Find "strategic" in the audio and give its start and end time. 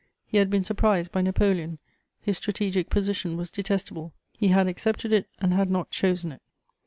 2.37-2.89